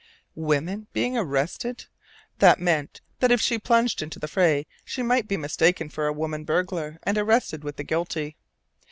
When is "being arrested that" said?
0.93-2.59